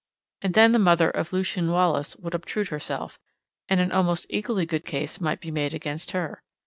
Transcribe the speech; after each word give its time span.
And 0.41 0.55
then 0.55 0.71
the 0.71 0.79
mother 0.79 1.11
of 1.11 1.31
Lucien 1.31 1.69
Wallace 1.69 2.15
would 2.15 2.33
obtrude 2.33 2.69
herself, 2.69 3.19
and 3.69 3.79
an 3.79 3.91
almost 3.91 4.25
equally 4.31 4.65
good 4.65 4.83
case 4.83 5.21
might 5.21 5.39
be 5.39 5.51
made 5.51 5.75
against 5.75 6.09
her. 6.09 6.41